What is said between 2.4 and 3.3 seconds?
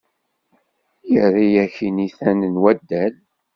n waddal.